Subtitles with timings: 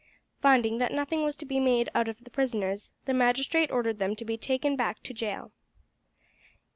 [0.41, 4.15] Finding that nothing was to be made out of the prisoners, the magistrate ordered them
[4.15, 5.51] to be taken back to jail.